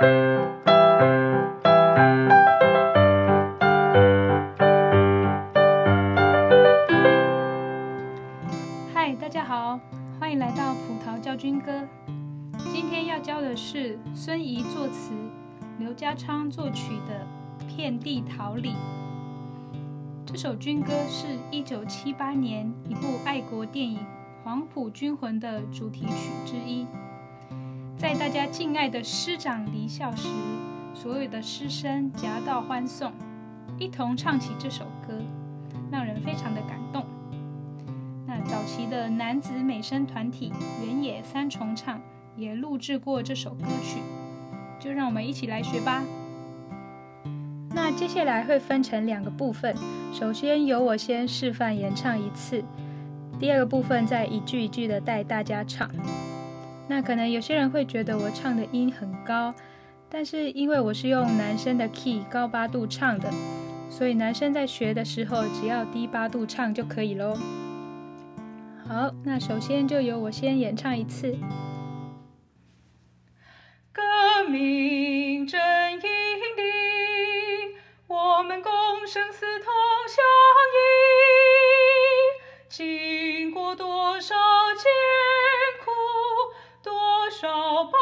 [0.00, 0.06] 嗨，
[9.20, 9.78] 大家好，
[10.18, 11.86] 欢迎来到葡萄教军歌。
[12.72, 15.12] 今天要教的是孙仪作词、
[15.78, 17.26] 刘家昌作曲的
[17.76, 18.70] 《遍地桃李》。
[20.24, 23.98] 这首军歌是一九七八年一部爱国电影
[24.42, 26.86] 《黄埔军魂》的主题曲之一。
[28.00, 30.26] 在大家敬爱的师长离校时，
[30.94, 33.12] 所有的师生夹道欢送，
[33.78, 35.12] 一同唱起这首歌，
[35.92, 37.04] 让人非常的感动。
[38.26, 40.50] 那早期的男子美声团体
[40.82, 42.00] 原野三重唱
[42.38, 44.00] 也录制过这首歌曲，
[44.80, 46.02] 就让我们一起来学吧。
[47.74, 49.76] 那接下来会分成两个部分，
[50.10, 52.64] 首先由我先示范演唱一次，
[53.38, 55.90] 第二个部分再一句一句的带大家唱。
[56.90, 59.54] 那可能有些人会觉得我唱的音很高，
[60.08, 63.30] 但是因为我是用男生的 key 高八度唱的，
[63.88, 67.36] 所以男生在学的时候只要低八度唱就可以喽。
[68.88, 71.38] 好，那首先就由我先演唱一次。
[73.92, 74.02] 革
[74.48, 77.76] 命正义里，
[78.08, 78.72] 我们共
[79.06, 79.72] 生死同
[80.08, 80.24] 相
[80.74, 80.80] 依，
[82.68, 84.34] 经过多少
[84.74, 84.84] 艰，
[87.40, 87.48] 找
[87.84, 87.92] 暴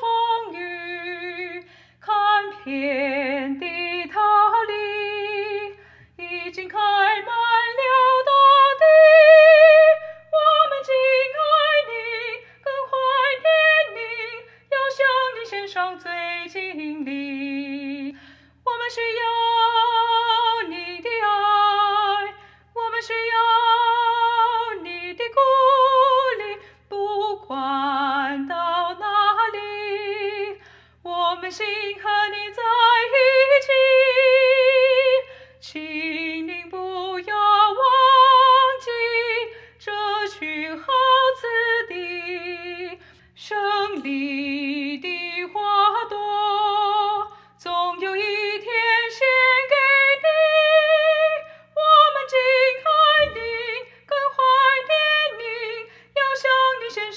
[0.00, 1.66] 风雨，
[2.00, 2.14] 看
[2.62, 4.20] 遍地桃
[4.68, 6.80] 李，已经看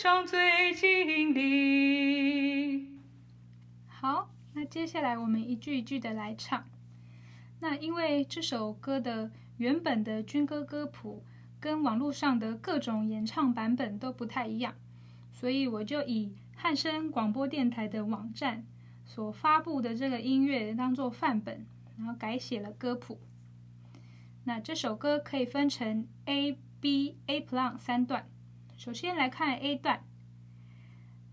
[0.08, 2.88] 上最敬礼。
[3.88, 6.66] 好，那接下来我们一句一句的来唱。
[7.60, 11.26] 那因为这首歌的原本的军歌歌谱
[11.60, 14.76] 跟网络上的各种演唱版本都不太一样，
[15.34, 18.66] 所以我就以汉声广播电台的网站
[19.04, 21.66] 所发布的这个音乐当做范本，
[21.98, 23.20] 然后改写了歌谱。
[24.46, 28.30] 那这首歌可以分成 A、B、A Plan 三段。
[28.78, 30.06] 首先来看 A 段，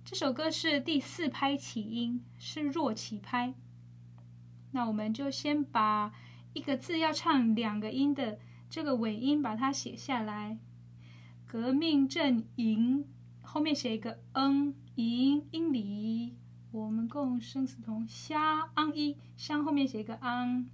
[0.03, 3.53] 这首歌是第四拍起音，是弱起拍。
[4.71, 6.11] 那我们就先把
[6.55, 8.39] 一个字要唱两个音的
[8.71, 10.59] 这个尾音把它写下来。
[11.47, 13.07] 革命阵营
[13.43, 16.39] 后面写一个嗯，营英里，
[16.73, 20.67] 我们共生死同相依，相后面写一个昂。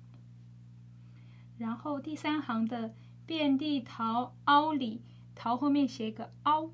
[1.59, 2.95] 然后第三行的
[3.27, 5.03] 遍地桃凹里，
[5.43, 6.71] 桃后面写一个凹。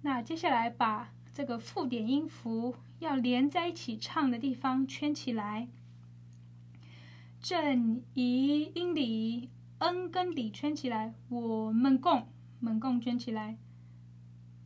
[0.00, 2.76] 那接下来把这个附点音符。
[3.00, 5.68] 要连在一起唱的地方圈起来，
[7.38, 12.26] 正一音里，恩跟里圈起来，我们共
[12.60, 13.58] 们共圈起来，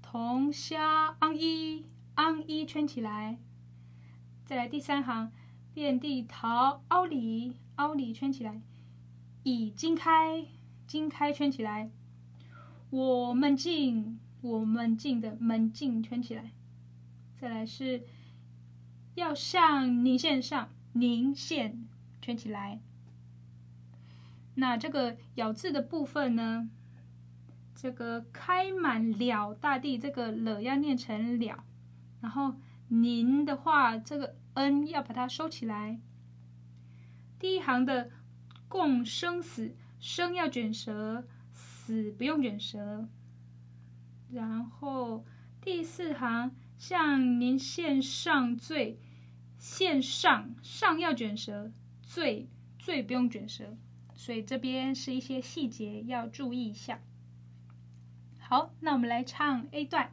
[0.02, 3.38] 同乡安一安一圈起来，
[4.44, 5.32] 再来第三行，
[5.74, 8.60] 遍地桃凹里凹里圈起来，
[9.42, 10.46] 已经开
[10.86, 11.90] 经开圈起来，
[12.90, 16.52] 我们进我们进的门敬圈起来，
[17.40, 18.02] 再来是。
[19.14, 21.88] 要向您献上，您献
[22.22, 22.80] 圈起来。
[24.54, 26.70] 那这个咬字的部分呢？
[27.74, 31.64] 这个开满了大地，这个了要念成了，
[32.20, 32.54] 然后
[32.86, 35.98] 您的话，这个 n 要把它收起来。
[37.40, 38.10] 第一行的
[38.68, 41.26] 共生死，生要卷舌，
[41.88, 43.08] 子不用卷舌。
[44.30, 45.24] 然后
[45.62, 49.00] 第四行向您献上最。
[49.58, 52.48] 献上上要卷舌，最
[52.78, 53.76] 最不用卷舌，
[54.14, 57.00] 所以这边是一些细节要注意一下。
[58.38, 60.12] 好，那我们来唱 A 段。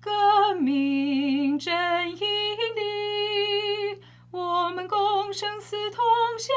[0.00, 1.74] 革命正
[2.12, 4.00] 义里，
[4.30, 6.04] 我们共生死同
[6.38, 6.54] 相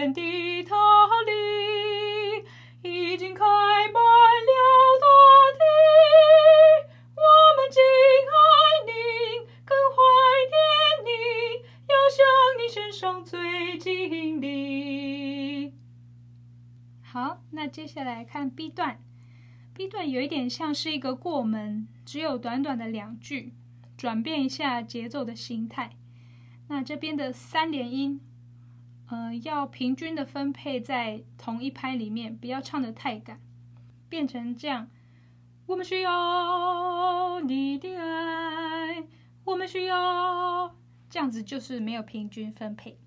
[0.00, 0.74] 遍地桃
[1.26, 4.54] 李，已经开满了
[4.98, 5.06] 大
[5.58, 5.64] 地。
[7.16, 7.22] 我
[7.54, 7.82] 们敬
[8.32, 8.40] 爱
[8.86, 8.90] 你，
[9.62, 10.00] 更怀
[10.48, 10.56] 念
[11.04, 11.10] 你，
[11.86, 12.24] 要向
[12.58, 15.74] 你献上最敬礼。
[17.02, 19.02] 好，那接下来看 B 段。
[19.74, 23.52] B 段有一点像是一个过门，只有短短的两句，
[23.98, 25.90] 转变一下节奏的形态。
[26.68, 28.18] 那这边的三连音，
[29.10, 33.40] 呃，要平均的分配在同一拍里面，不要唱的太赶，
[34.08, 34.88] 变成这样。
[35.66, 39.04] 我们需要你的爱，
[39.42, 40.76] 我们需要，
[41.08, 43.00] 这样子就是没有平均分配。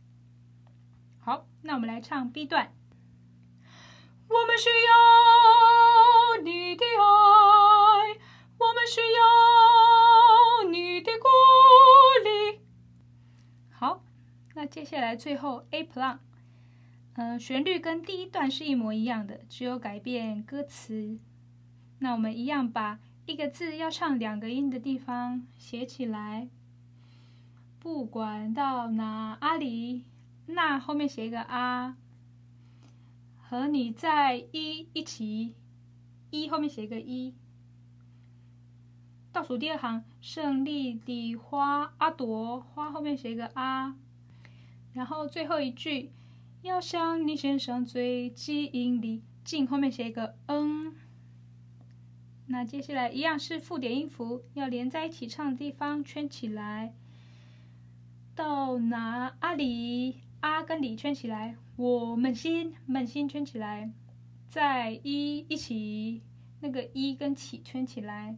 [1.19, 2.73] 好，那我们来唱 B 段。
[4.27, 5.12] 我们需要
[14.83, 16.18] 接下来最后 A plan，
[17.13, 21.18] 嗯，旋律跟第一段是一模一样的，只有改变歌词。
[22.00, 26.50] 那我们一样把一个字要唱两个音的地方写起来。
[27.80, 30.03] 不管到哪阿里，
[30.47, 31.95] 那后面写一个啊。
[33.38, 35.53] 和你在一一起，
[36.29, 37.33] 一后面写一个一。
[39.31, 43.95] 倒数第二行，胜利的花阿朵，花后面写一个啊。
[44.93, 46.11] 然后最后一句，
[46.61, 50.95] 要向你献上最敬礼，敬后面写一个嗯。
[52.47, 56.93] 那接下来一样是附点音符，要连在一起唱的地方圈起来。
[58.35, 60.21] 到哪里？
[60.41, 63.93] 啊跟里圈起来，我们心们心圈起来，
[64.49, 66.21] 在一一起，
[66.59, 68.37] 那个一跟起圈起来，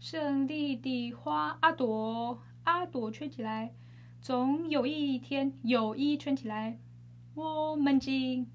[0.00, 3.74] 胜利的花阿朵阿朵圈起来，
[4.22, 6.78] 总有一天有一圈起来，
[7.34, 8.48] 我们进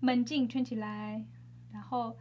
[0.00, 1.24] 门进圈起来，
[1.72, 2.16] 然后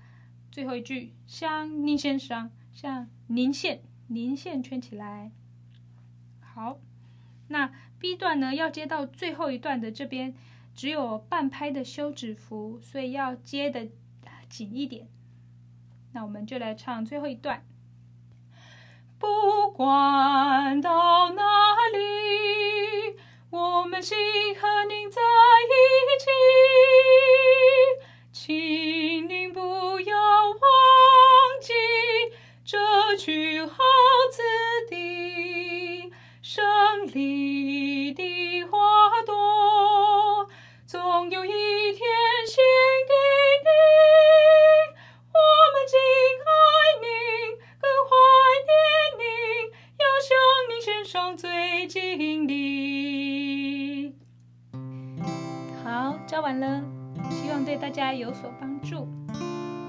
[0.52, 5.32] 最后一句向您献上向您献您献圈起来，
[6.40, 6.78] 好。
[7.48, 10.36] 那 B 段呢，要接到最后一段的这边，
[10.76, 13.88] 只有半拍的休止符，所以要接的
[14.48, 15.08] 紧一点。
[16.12, 17.66] 那我们就来唱最后一段。
[19.18, 20.92] 不管到
[24.06, 24.16] 心
[24.62, 25.74] 和您在一
[26.20, 26.30] 起，
[28.32, 30.60] 请您不要忘
[31.60, 31.74] 记
[32.64, 32.78] 这
[33.18, 33.84] 句好
[34.32, 34.44] 字
[34.92, 36.14] 的。
[36.44, 36.64] 胜
[37.14, 40.48] 利的花朵，
[40.86, 41.50] 总有一
[41.94, 42.08] 天
[42.46, 42.64] 献
[43.08, 43.14] 给
[43.66, 43.70] 你。
[45.34, 45.40] 我
[45.74, 45.98] 们敬
[46.46, 46.54] 爱
[47.02, 47.08] 你，
[47.82, 48.14] 更怀
[48.68, 48.72] 念
[49.18, 49.24] 你，
[49.98, 50.38] 要向
[50.70, 52.85] 你献上最敬礼。
[56.36, 56.84] 教完了，
[57.30, 59.08] 希望对大家有所帮助。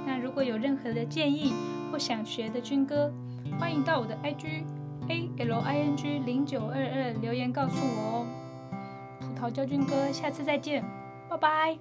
[0.07, 1.53] 那如果有任何的建议
[1.91, 3.13] 或想学的军歌，
[3.59, 4.63] 欢迎到我的 IG。
[5.09, 8.27] A L I N G 零九二二留言告诉我哦，
[9.19, 10.85] 葡萄教军歌，下次再见，
[11.29, 11.77] 拜拜。